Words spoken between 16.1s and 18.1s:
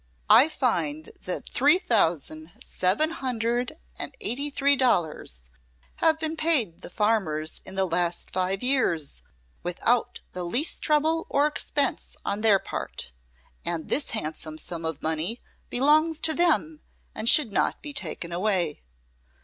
to them and should not be